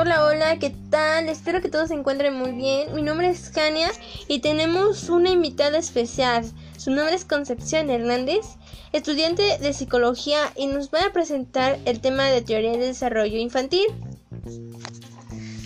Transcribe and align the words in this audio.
Hola, 0.00 0.22
hola, 0.22 0.58
¿qué 0.60 0.72
tal? 0.90 1.28
Espero 1.28 1.60
que 1.60 1.68
todos 1.68 1.88
se 1.88 1.94
encuentren 1.94 2.32
muy 2.32 2.52
bien. 2.52 2.94
Mi 2.94 3.02
nombre 3.02 3.30
es 3.30 3.50
Kania 3.50 3.90
y 4.28 4.38
tenemos 4.38 5.08
una 5.08 5.30
invitada 5.30 5.76
especial. 5.76 6.48
Su 6.76 6.92
nombre 6.92 7.16
es 7.16 7.24
Concepción 7.24 7.90
Hernández, 7.90 8.46
estudiante 8.92 9.58
de 9.58 9.72
psicología 9.72 10.52
y 10.54 10.68
nos 10.68 10.94
va 10.94 11.00
a 11.04 11.12
presentar 11.12 11.80
el 11.84 11.98
tema 11.98 12.26
de 12.26 12.42
teoría 12.42 12.70
de 12.70 12.86
desarrollo 12.86 13.38
infantil. 13.38 13.86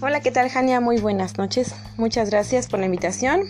Hola, 0.00 0.20
¿qué 0.20 0.30
tal, 0.30 0.48
Jania? 0.48 0.80
Muy 0.80 0.96
buenas 1.00 1.36
noches. 1.36 1.74
Muchas 1.98 2.30
gracias 2.30 2.66
por 2.66 2.80
la 2.80 2.86
invitación. 2.86 3.42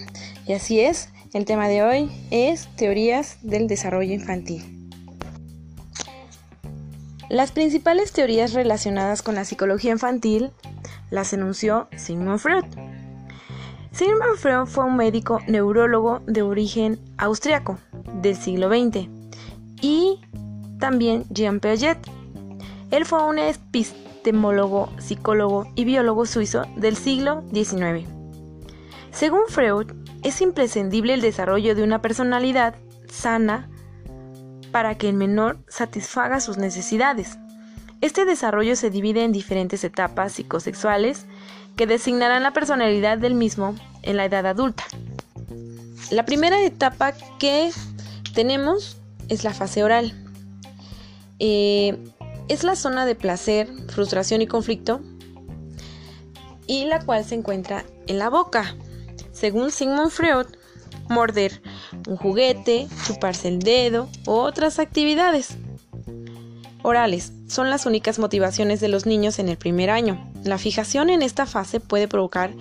Y 0.45 0.55
así 0.55 0.81
es, 0.81 1.09
el 1.35 1.45
tema 1.45 1.69
de 1.69 1.85
hoy 1.85 2.11
es 2.33 2.67
teorías 2.75 3.39
del 3.43 3.69
desarrollo 3.69 4.13
infantil. 4.13 4.74
Las 7.31 7.53
principales 7.53 8.13
teorías 8.13 8.53
relacionadas 8.53 9.23
con 9.23 9.35
la 9.35 9.45
psicología 9.45 9.93
infantil 9.93 10.51
las 11.11 11.33
enunció 11.33 11.89
Sigmund 11.97 12.39
Freud. 12.39 12.65
Sigmund 13.93 14.37
Freud 14.37 14.67
fue 14.67 14.85
un 14.85 14.97
médico 14.97 15.41
neurólogo 15.47 16.21
de 16.27 16.43
origen 16.43 16.99
austriaco 17.17 17.79
del 18.21 18.37
siglo 18.37 18.69
XX 18.69 19.09
y 19.81 20.21
también 20.79 21.25
Jean 21.31 21.61
Piaget. 21.61 21.99
Él 22.91 23.07
fue 23.07 23.25
un 23.25 23.39
epistemólogo, 23.39 24.91
psicólogo 24.99 25.67
y 25.75 25.85
biólogo 25.85 26.27
suizo 26.27 26.63
del 26.77 26.97
siglo 26.97 27.43
XIX. 27.53 28.07
Según 29.13 29.43
Freud, 29.49 29.93
es 30.23 30.41
imprescindible 30.41 31.15
el 31.15 31.21
desarrollo 31.21 31.75
de 31.75 31.85
una 31.85 32.03
personalidad 32.03 32.75
sana, 33.09 33.71
para 34.75 34.97
que 34.97 35.09
el 35.09 35.15
menor 35.15 35.59
satisfaga 35.69 36.41
sus 36.41 36.59
necesidades. 36.59 37.39
Este 38.01 38.25
desarrollo 38.25 38.75
se 38.75 38.91
divide 38.91 39.23
en 39.23 39.31
diferentes 39.31 39.85
etapas 39.85 40.33
psicosexuales 40.33 41.27
que 41.77 41.87
designarán 41.87 42.43
la 42.43 42.53
personalidad 42.53 43.19
del 43.19 43.35
mismo 43.35 43.77
en 44.03 44.17
la 44.17 44.25
edad 44.25 44.45
adulta. 44.47 44.83
La 46.11 46.25
primera 46.25 46.61
etapa 46.61 47.13
que 47.39 47.71
tenemos 48.35 48.97
es 49.29 49.45
la 49.45 49.55
fase 49.55 49.85
oral. 49.85 50.13
Eh, 51.39 51.97
es 52.49 52.65
la 52.65 52.75
zona 52.75 53.07
de 53.07 53.15
placer, 53.15 53.69
frustración 53.91 54.43
y 54.43 54.49
conflicto 54.49 55.03
y 56.67 56.87
la 56.87 56.99
cual 56.99 57.25
se 57.25 57.37
encuentra 57.37 57.85
en 58.09 58.19
la 58.19 58.29
boca. 58.29 58.75
Según 59.31 59.71
Sigmund 59.71 60.11
Freud, 60.11 60.47
morder 61.09 61.63
un 62.07 62.17
juguete, 62.17 62.89
chuparse 63.07 63.49
el 63.49 63.59
dedo 63.59 64.09
u 64.27 64.33
otras 64.33 64.79
actividades. 64.79 65.57
Orales 66.83 67.33
son 67.49 67.71
las 67.71 67.87
únicas 67.87 68.19
motivaciones 68.19 68.81
de 68.81 68.89
los 68.89 69.07
niños 69.07 69.39
en 69.39 69.49
el 69.49 69.57
primer 69.57 69.91
año. 69.91 70.31
La 70.45 70.59
fijación 70.59 71.09
en 71.09 71.23
esta 71.23 71.47
fase 71.47 71.81
puede 71.81 72.09
provocar 72.09 72.53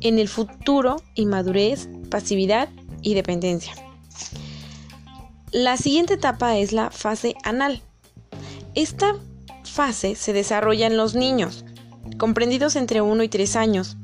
en 0.00 0.18
el 0.18 0.28
futuro 0.28 0.96
inmadurez, 1.14 1.88
pasividad 2.10 2.68
y 3.02 3.14
dependencia. 3.14 3.74
La 5.52 5.76
siguiente 5.76 6.14
etapa 6.14 6.56
es 6.56 6.72
la 6.72 6.90
fase 6.90 7.34
anal. 7.44 7.82
Esta 8.74 9.16
fase 9.64 10.14
se 10.14 10.32
desarrolla 10.32 10.86
en 10.86 10.96
los 10.96 11.14
niños, 11.14 11.64
comprendidos 12.18 12.76
entre 12.76 13.00
1 13.00 13.22
y 13.22 13.28
3 13.28 13.56
años. 13.56 13.96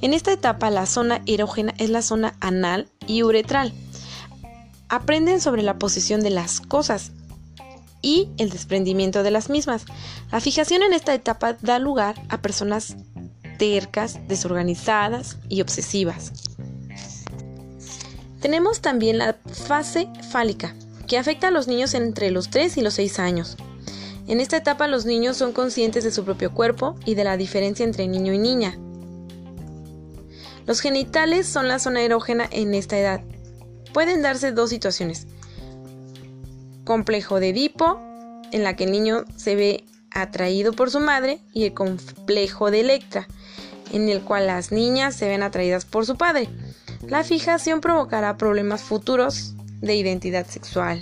En 0.00 0.14
esta 0.14 0.32
etapa 0.32 0.70
la 0.70 0.86
zona 0.86 1.22
erógena 1.26 1.74
es 1.78 1.90
la 1.90 2.02
zona 2.02 2.34
anal 2.40 2.88
y 3.06 3.22
uretral. 3.22 3.72
Aprenden 4.92 5.40
sobre 5.40 5.62
la 5.62 5.78
posición 5.78 6.20
de 6.20 6.28
las 6.28 6.60
cosas 6.60 7.12
y 8.02 8.28
el 8.36 8.50
desprendimiento 8.50 9.22
de 9.22 9.30
las 9.30 9.48
mismas. 9.48 9.86
La 10.30 10.38
fijación 10.38 10.82
en 10.82 10.92
esta 10.92 11.14
etapa 11.14 11.54
da 11.62 11.78
lugar 11.78 12.16
a 12.28 12.42
personas 12.42 12.96
tercas, 13.56 14.18
desorganizadas 14.28 15.38
y 15.48 15.62
obsesivas. 15.62 16.32
Tenemos 18.42 18.82
también 18.82 19.16
la 19.16 19.38
fase 19.66 20.10
fálica, 20.30 20.76
que 21.08 21.16
afecta 21.16 21.48
a 21.48 21.52
los 21.52 21.68
niños 21.68 21.94
entre 21.94 22.30
los 22.30 22.50
3 22.50 22.76
y 22.76 22.82
los 22.82 22.92
6 22.92 23.18
años. 23.18 23.56
En 24.28 24.40
esta 24.40 24.58
etapa 24.58 24.88
los 24.88 25.06
niños 25.06 25.38
son 25.38 25.54
conscientes 25.54 26.04
de 26.04 26.12
su 26.12 26.22
propio 26.22 26.52
cuerpo 26.52 26.96
y 27.06 27.14
de 27.14 27.24
la 27.24 27.38
diferencia 27.38 27.84
entre 27.84 28.08
niño 28.08 28.34
y 28.34 28.38
niña. 28.38 28.78
Los 30.66 30.80
genitales 30.80 31.46
son 31.46 31.66
la 31.66 31.78
zona 31.78 32.02
erógena 32.02 32.46
en 32.50 32.74
esta 32.74 32.98
edad. 32.98 33.22
Pueden 33.92 34.22
darse 34.22 34.52
dos 34.52 34.70
situaciones. 34.70 35.26
Complejo 36.84 37.40
de 37.40 37.50
Edipo, 37.50 38.00
en 38.50 38.64
la 38.64 38.74
que 38.74 38.84
el 38.84 38.92
niño 38.92 39.24
se 39.36 39.54
ve 39.54 39.84
atraído 40.10 40.72
por 40.72 40.90
su 40.90 41.00
madre, 41.00 41.40
y 41.52 41.64
el 41.64 41.74
complejo 41.74 42.70
de 42.70 42.80
Electra, 42.80 43.28
en 43.92 44.08
el 44.08 44.22
cual 44.22 44.46
las 44.46 44.72
niñas 44.72 45.14
se 45.14 45.28
ven 45.28 45.42
atraídas 45.42 45.84
por 45.84 46.06
su 46.06 46.16
padre. 46.16 46.48
La 47.06 47.24
fijación 47.24 47.80
provocará 47.80 48.36
problemas 48.36 48.82
futuros 48.82 49.54
de 49.80 49.94
identidad 49.96 50.46
sexual. 50.46 51.00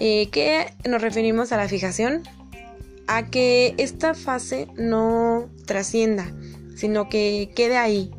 Eh, 0.00 0.28
¿Qué 0.30 0.74
nos 0.88 1.00
referimos 1.00 1.52
a 1.52 1.56
la 1.56 1.68
fijación? 1.68 2.22
A 3.06 3.30
que 3.30 3.74
esta 3.78 4.14
fase 4.14 4.68
no 4.76 5.48
trascienda, 5.66 6.32
sino 6.76 7.08
que 7.08 7.52
quede 7.54 7.76
ahí, 7.76 8.10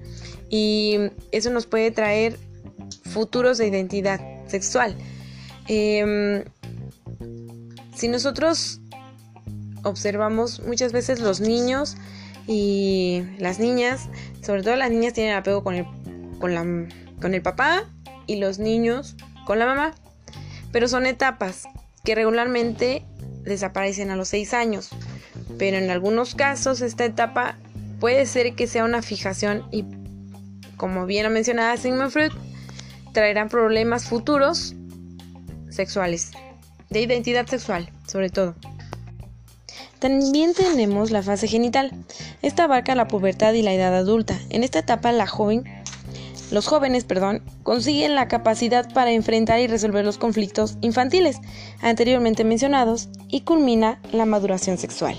y 0.50 0.98
eso 1.32 1.50
nos 1.50 1.66
puede 1.66 1.92
traer 1.92 2.38
futuros 3.14 3.58
de 3.58 3.68
identidad 3.68 4.20
sexual. 4.48 4.96
Em, 5.68 6.44
si 7.96 8.08
nosotros 8.08 8.82
observamos 9.84 10.62
muchas 10.62 10.92
veces 10.92 11.20
los 11.20 11.40
niños 11.40 11.96
y 12.48 13.24
las 13.38 13.60
niñas, 13.60 14.10
sobre 14.42 14.64
todo 14.64 14.76
las 14.76 14.92
niñas 14.92 15.14
tienen 15.14 15.36
apego 15.36 15.64
con 15.64 15.76
el, 15.76 15.86
con, 16.40 16.90
con 17.22 17.34
el 17.34 17.42
papá 17.42 17.84
y 18.28 18.38
los 18.38 18.60
niños 18.60 19.16
con 19.46 19.60
la 19.60 19.66
mamá, 19.66 19.94
pero 20.72 20.88
son 20.88 21.06
etapas 21.06 21.64
que 22.04 22.16
regularmente 22.16 23.06
desaparecen 23.44 24.10
a 24.10 24.16
los 24.16 24.30
6 24.30 24.54
años, 24.54 24.90
pero 25.58 25.78
en 25.78 25.90
algunos 25.90 26.36
casos 26.36 26.82
esta 26.82 27.06
etapa 27.06 27.58
puede 28.00 28.26
ser 28.26 28.56
que 28.56 28.68
sea 28.68 28.84
una 28.84 29.02
fijación 29.02 29.64
y 29.72 29.86
como 30.78 31.06
bien 31.06 31.24
lo 31.24 31.30
mencionaba 31.30 31.78
Sigmund 31.78 32.12
Freud, 32.12 32.32
traerán 33.14 33.50
problemas 33.50 34.06
futuros 34.06 34.76
sexuales, 35.70 36.32
de 36.90 37.02
identidad 37.02 37.48
sexual, 37.48 37.90
sobre 38.06 38.30
todo. 38.30 38.56
También 40.00 40.54
tenemos 40.54 41.12
la 41.12 41.24
fase 41.24 41.48
genital. 41.48 41.92
Esta 42.42 42.66
abarca 42.66 42.94
la 42.94 43.08
pubertad 43.08 43.54
y 43.54 43.62
la 43.62 43.74
edad 43.74 43.96
adulta. 43.96 44.38
En 44.50 44.64
esta 44.64 44.80
etapa 44.80 45.14
la 45.14 45.28
joven, 45.28 45.64
los 46.52 46.68
jóvenes, 46.68 47.06
perdón, 47.06 47.42
consiguen 47.64 48.14
la 48.14 48.28
capacidad 48.28 48.92
para 48.94 49.12
enfrentar 49.12 49.60
y 49.60 49.68
resolver 49.68 50.04
los 50.04 50.18
conflictos 50.18 50.78
infantiles 50.82 51.40
anteriormente 51.82 52.44
mencionados 52.44 53.10
y 53.30 53.42
culmina 53.42 54.02
la 54.12 54.26
maduración 54.26 54.78
sexual. 54.78 55.16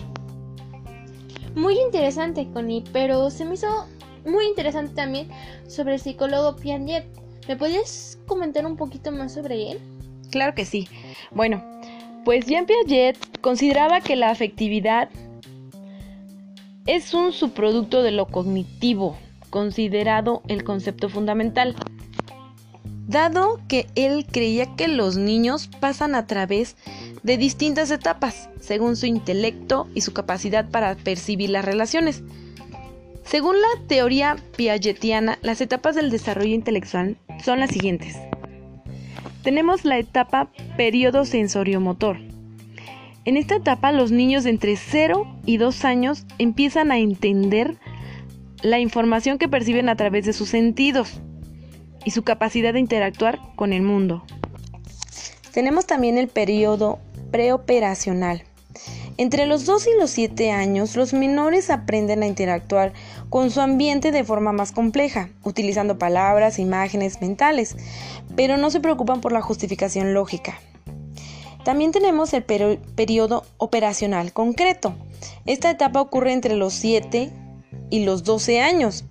Muy 1.55 1.79
interesante, 1.79 2.47
Connie, 2.53 2.85
pero 2.93 3.31
se 3.31 3.45
me 3.45 3.55
hizo 3.55 3.87
muy 4.27 4.47
interesante 4.47 4.95
también 4.95 5.29
sobre 5.67 5.95
el 5.95 6.01
psicólogo 6.01 6.57
Piaget. 6.57 7.07
¿Me 7.49 7.57
puedes 7.57 8.19
comentar 8.27 8.65
un 8.65 8.77
poquito 8.77 9.13
más 9.13 9.35
sobre 9.35 9.73
él? 9.73 9.81
Claro 10.31 10.55
que 10.55 10.65
sí. 10.65 10.89
Bueno, 11.31 11.63
pues 12.25 12.47
Jean 12.47 12.67
Piaget 12.67 13.41
consideraba 13.41 14.01
que 14.01 14.17
la 14.17 14.31
afectividad 14.31 15.11
es 16.87 17.13
un 17.15 17.33
subproducto 17.33 18.03
de 18.03 18.13
lo 18.13 18.27
cognitivo, 18.27 19.17
considerado 19.51 20.43
el 20.49 20.65
concepto 20.65 21.09
fundamental. 21.09 21.75
Dado 23.07 23.61
que 23.69 23.87
él 23.95 24.27
creía 24.31 24.75
que 24.77 24.89
los 24.89 25.17
niños 25.17 25.69
pasan 25.81 26.15
a 26.15 26.27
través 26.27 26.77
de 27.23 27.37
distintas 27.37 27.91
etapas, 27.91 28.49
según 28.61 28.97
su 28.97 29.05
intelecto 29.07 29.89
y 29.95 30.01
su 30.01 30.15
capacidad 30.15 30.71
para 30.71 30.95
percibir 30.95 31.51
las 31.51 31.65
relaciones. 31.65 32.23
Según 33.25 33.57
la 33.61 33.87
teoría 33.87 34.37
piagetiana, 34.57 35.39
las 35.43 35.61
etapas 35.61 35.95
del 35.95 36.11
desarrollo 36.11 36.55
intelectual 36.55 37.17
son 37.45 37.61
las 37.61 37.71
siguientes. 37.71 38.17
Tenemos 39.43 39.85
la 39.85 39.99
etapa 39.99 40.51
periodo 40.77 41.27
sensoriomotor. 41.27 42.17
En 43.27 43.37
esta 43.37 43.57
etapa 43.57 43.93
los 43.93 44.11
niños 44.11 44.45
de 44.45 44.51
entre 44.51 44.77
0 44.77 45.27
y 45.45 45.59
2 45.59 45.85
años 45.85 46.27
empiezan 46.39 46.91
a 46.91 46.99
entender 46.99 47.77
la 48.63 48.79
información 48.81 49.37
que 49.39 49.49
perciben 49.49 49.91
a 49.91 49.97
través 49.97 50.25
de 50.25 50.33
sus 50.33 50.49
sentidos 50.49 51.21
y 52.05 52.13
su 52.13 52.23
capacidad 52.23 52.73
de 52.73 52.81
interactuar 52.81 53.39
con 53.57 53.73
el 53.73 53.83
mundo. 53.83 54.25
Tenemos 55.53 55.87
también 55.87 56.17
el 56.17 56.29
periodo 56.29 56.99
preoperacional. 57.31 58.43
Entre 59.17 59.47
los 59.47 59.65
2 59.65 59.87
y 59.87 60.01
los 60.01 60.11
7 60.11 60.51
años, 60.51 60.97
los 60.97 61.13
menores 61.13 61.71
aprenden 61.71 62.25
a 62.25 62.27
interactuar 62.27 62.93
con 63.31 63.53
su 63.53 63.61
ambiente 63.61 64.11
de 64.11 64.25
forma 64.25 64.51
más 64.51 64.73
compleja, 64.73 65.29
utilizando 65.45 65.99
palabras, 65.99 66.59
imágenes 66.59 67.21
mentales, 67.21 67.77
pero 68.35 68.57
no 68.57 68.71
se 68.71 68.81
preocupan 68.81 69.21
por 69.21 69.31
la 69.31 69.41
justificación 69.41 70.15
lógica. 70.15 70.59
También 71.65 71.93
tenemos 71.93 72.33
el 72.35 72.43
periodo 72.43 73.45
operacional 73.57 74.33
concreto. 74.33 74.95
Esta 75.47 75.71
etapa 75.71 76.01
ocurre 76.01 76.33
entre 76.33 76.57
los 76.57 76.75
7 76.75 77.31
y 77.91 78.05
los 78.05 78.25
12 78.25 78.61
años. 78.61 79.05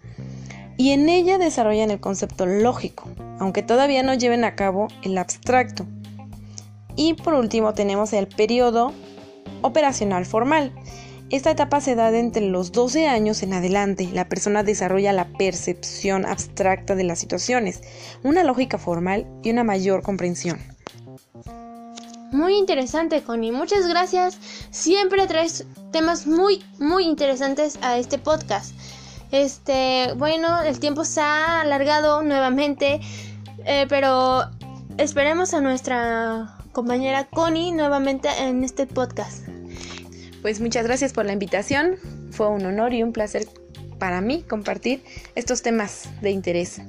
Y 0.75 0.91
en 0.91 1.07
ella 1.07 1.37
desarrollan 1.37 1.91
el 1.91 2.01
concepto 2.01 2.45
lógico, 2.45 3.07
aunque 3.39 3.63
todavía 3.63 4.03
no 4.03 4.13
lleven 4.13 4.43
a 4.43 4.55
cabo 4.55 4.89
el 5.01 5.17
abstracto. 5.17 5.85
Y 6.95 7.13
por 7.13 7.35
último 7.35 7.73
tenemos 7.73 8.11
el 8.13 8.27
periodo 8.27 8.93
operacional 9.63 10.25
formal. 10.25 10.71
Esta 11.29 11.49
etapa 11.49 11.81
se 11.81 11.95
da 11.95 12.15
entre 12.15 12.47
los 12.47 12.71
12 12.71 13.07
años 13.07 13.41
en 13.41 13.53
adelante. 13.53 14.07
La 14.13 14.29
persona 14.29 14.61
desarrolla 14.61 15.13
la 15.13 15.25
percepción 15.29 16.25
abstracta 16.27 16.93
de 16.95 17.05
las 17.05 17.17
situaciones, 17.17 17.81
una 18.23 18.43
lógica 18.43 18.77
formal 18.77 19.25
y 19.41 19.49
una 19.49 19.63
mayor 19.63 20.03
comprensión. 20.03 20.59
Muy 22.31 22.55
interesante, 22.55 23.21
Connie. 23.21 23.51
Muchas 23.51 23.87
gracias. 23.87 24.37
Siempre 24.71 25.25
traes 25.27 25.65
temas 25.91 26.27
muy, 26.27 26.63
muy 26.79 27.05
interesantes 27.05 27.77
a 27.81 27.97
este 27.97 28.17
podcast. 28.17 28.75
Este, 29.31 30.13
bueno, 30.17 30.61
el 30.61 30.79
tiempo 30.79 31.05
se 31.05 31.21
ha 31.21 31.61
alargado 31.61 32.21
nuevamente, 32.21 33.01
eh, 33.65 33.85
pero 33.89 34.43
esperemos 34.97 35.53
a 35.55 35.61
nuestra 35.61 36.57
compañera 36.71 37.25
Connie 37.25 37.71
nuevamente 37.71 38.29
en 38.39 38.63
este 38.63 38.85
podcast. 38.87 39.52
Pues 40.43 40.59
muchas 40.59 40.85
gracias 40.85 41.13
por 41.13 41.25
la 41.25 41.31
invitación. 41.31 41.95
Fue 42.31 42.49
un 42.49 42.65
honor 42.65 42.93
y 42.93 43.01
un 43.01 43.13
placer 43.13 43.47
para 43.97 44.19
mí 44.19 44.43
compartir 44.43 45.01
estos 45.35 45.61
temas 45.61 46.09
de 46.21 46.31
interés 46.31 46.81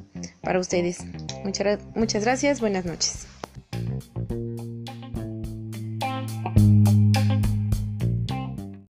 para 0.42 0.58
ustedes. 0.58 0.98
Muchas, 1.44 1.78
muchas 1.94 2.24
gracias. 2.24 2.60
Buenas 2.60 2.84
noches. 2.84 3.28